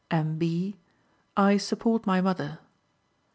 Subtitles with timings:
[0.09, 0.39] M.
[0.39, 0.77] B.:
[1.37, 2.57] "I support my mother."